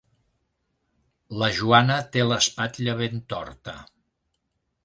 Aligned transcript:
La 1.41 1.51
Joana 1.59 1.99
té 2.15 2.25
l'espatlla 2.31 2.99
ben 3.03 3.23
torta. 3.35 3.77